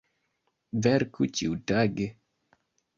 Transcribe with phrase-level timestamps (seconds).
[0.87, 2.13] Verku ĉiutage!